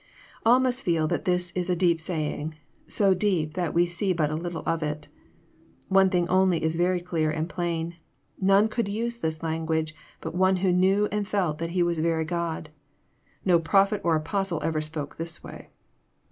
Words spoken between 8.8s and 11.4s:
use this language but one who knew and